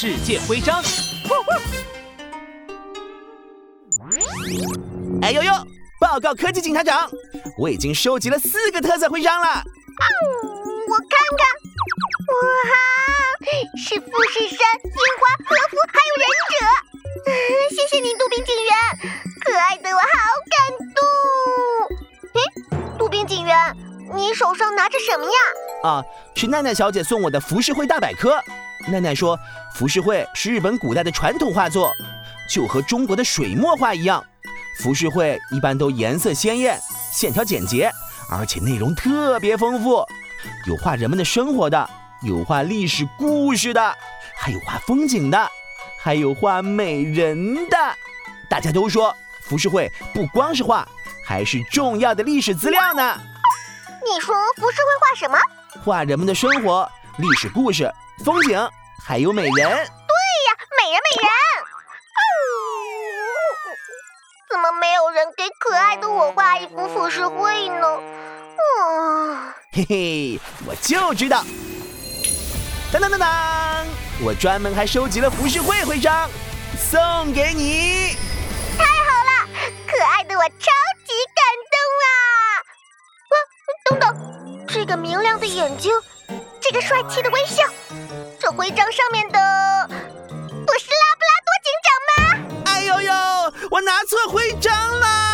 [0.00, 0.80] 世界徽章。
[5.20, 5.52] 哎呦呦！
[6.00, 7.10] 报告科技警察长，
[7.58, 9.46] 我已经收集了四个特色徽章了。
[9.48, 11.48] 我看看，
[12.30, 12.70] 哇，
[13.76, 16.54] 是富士山、樱花、和服，还有忍者。
[17.74, 18.70] 谢谢你，杜宾警员，
[19.44, 20.06] 可爱的我好
[20.54, 21.02] 感动。
[22.34, 23.76] 哎，杜宾警员，
[24.14, 25.90] 你手上拿着什么呀？
[25.90, 26.04] 啊，
[26.36, 28.40] 是奈奈小姐送我的浮世绘大百科。
[28.86, 29.38] 奈奈说，
[29.74, 31.92] 浮世绘是日本古代的传统画作，
[32.48, 34.24] 就和中国的水墨画一样。
[34.80, 36.80] 浮世绘一般都颜色鲜艳，
[37.12, 37.90] 线条简洁，
[38.30, 40.06] 而且内容特别丰富，
[40.66, 41.90] 有画人们的生活的，
[42.22, 43.94] 有画历史故事的，
[44.36, 45.50] 还有画风景的，
[46.00, 47.76] 还有画美人的。
[48.48, 50.86] 大家都说浮世绘不光是画，
[51.24, 53.20] 还是重要的历史资料呢。
[54.00, 55.36] 你说浮世绘画什么？
[55.84, 57.92] 画人们的生活、历史故事、
[58.24, 58.70] 风景，
[59.04, 59.52] 还有美人。
[59.52, 59.82] 对呀，
[60.78, 61.28] 美人，美人。
[64.48, 67.88] 怎么没有人给可爱的我画一幅浮世绘呢？
[68.78, 71.42] 啊，嘿嘿，我就知道！
[72.92, 73.84] 当当当当，
[74.24, 76.30] 我专门还收集了浮世绘徽章，
[76.78, 78.16] 送给你！
[78.78, 79.48] 太好了，
[79.88, 80.70] 可爱的我超
[81.04, 81.42] 级感
[81.74, 82.14] 动啊！
[83.28, 83.34] 啊，
[83.90, 85.92] 等等，这个明亮的眼睛，
[86.60, 87.62] 这个帅气的微笑。
[88.40, 89.38] 这徽章上面的
[89.88, 92.62] 不是拉布拉多警长吗？
[92.66, 93.12] 哎呦呦，
[93.70, 95.27] 我拿错徽章了。